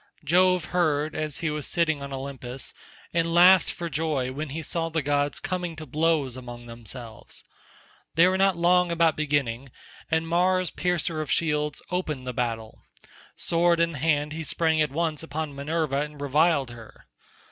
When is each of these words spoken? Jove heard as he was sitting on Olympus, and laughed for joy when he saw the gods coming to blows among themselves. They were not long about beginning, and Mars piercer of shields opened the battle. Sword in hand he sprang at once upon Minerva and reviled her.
Jove 0.25 0.65
heard 0.65 1.13
as 1.13 1.41
he 1.45 1.51
was 1.51 1.67
sitting 1.67 2.01
on 2.01 2.11
Olympus, 2.11 2.73
and 3.13 3.31
laughed 3.35 3.69
for 3.71 3.87
joy 3.87 4.31
when 4.31 4.49
he 4.49 4.63
saw 4.63 4.89
the 4.89 5.03
gods 5.03 5.39
coming 5.39 5.75
to 5.75 5.85
blows 5.85 6.35
among 6.35 6.65
themselves. 6.65 7.43
They 8.15 8.27
were 8.27 8.35
not 8.39 8.57
long 8.57 8.91
about 8.91 9.15
beginning, 9.15 9.69
and 10.09 10.27
Mars 10.27 10.71
piercer 10.71 11.21
of 11.21 11.29
shields 11.29 11.83
opened 11.91 12.25
the 12.25 12.33
battle. 12.33 12.81
Sword 13.35 13.79
in 13.79 13.93
hand 13.93 14.31
he 14.33 14.43
sprang 14.43 14.81
at 14.81 14.89
once 14.89 15.21
upon 15.21 15.53
Minerva 15.53 16.01
and 16.01 16.19
reviled 16.19 16.71
her. 16.71 17.05